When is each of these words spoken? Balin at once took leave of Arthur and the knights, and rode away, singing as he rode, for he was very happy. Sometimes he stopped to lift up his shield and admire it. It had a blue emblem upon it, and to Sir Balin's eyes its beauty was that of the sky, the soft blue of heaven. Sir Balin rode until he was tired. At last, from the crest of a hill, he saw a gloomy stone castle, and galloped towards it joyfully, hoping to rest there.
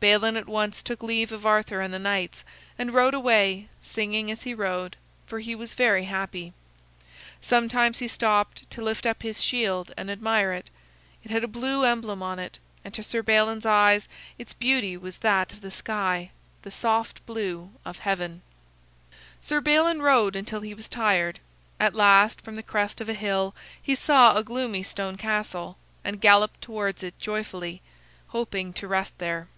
Balin 0.00 0.36
at 0.36 0.46
once 0.46 0.82
took 0.82 1.02
leave 1.02 1.32
of 1.32 1.46
Arthur 1.46 1.80
and 1.80 1.94
the 1.94 1.98
knights, 1.98 2.44
and 2.78 2.92
rode 2.92 3.14
away, 3.14 3.70
singing 3.80 4.30
as 4.30 4.42
he 4.42 4.52
rode, 4.52 4.96
for 5.24 5.38
he 5.38 5.54
was 5.54 5.72
very 5.72 6.04
happy. 6.04 6.52
Sometimes 7.40 8.00
he 8.00 8.06
stopped 8.08 8.68
to 8.70 8.82
lift 8.82 9.06
up 9.06 9.22
his 9.22 9.42
shield 9.42 9.94
and 9.96 10.10
admire 10.10 10.52
it. 10.52 10.68
It 11.24 11.30
had 11.30 11.42
a 11.42 11.48
blue 11.48 11.84
emblem 11.86 12.20
upon 12.20 12.38
it, 12.38 12.58
and 12.84 12.92
to 12.92 13.02
Sir 13.02 13.22
Balin's 13.22 13.64
eyes 13.64 14.06
its 14.36 14.52
beauty 14.52 14.94
was 14.98 15.16
that 15.20 15.54
of 15.54 15.62
the 15.62 15.70
sky, 15.70 16.30
the 16.60 16.70
soft 16.70 17.24
blue 17.24 17.70
of 17.86 18.00
heaven. 18.00 18.42
Sir 19.40 19.62
Balin 19.62 20.02
rode 20.02 20.36
until 20.36 20.60
he 20.60 20.74
was 20.74 20.86
tired. 20.86 21.40
At 21.80 21.94
last, 21.94 22.42
from 22.42 22.56
the 22.56 22.62
crest 22.62 23.00
of 23.00 23.08
a 23.08 23.14
hill, 23.14 23.54
he 23.82 23.94
saw 23.94 24.36
a 24.36 24.44
gloomy 24.44 24.82
stone 24.82 25.16
castle, 25.16 25.78
and 26.04 26.20
galloped 26.20 26.60
towards 26.60 27.02
it 27.02 27.18
joyfully, 27.18 27.80
hoping 28.26 28.74
to 28.74 28.86
rest 28.86 29.16
there. 29.16 29.48